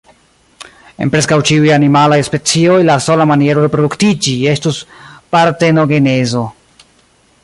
En 1.03 1.11
preskaŭ 1.15 1.37
ĉiuj 1.49 1.67
animalaj 1.75 2.17
specioj, 2.29 2.79
la 2.89 2.95
sola 3.09 3.29
maniero 3.33 3.67
reproduktiĝi 3.67 4.35
estus 4.55 4.83
partenogenezo! 5.37 6.45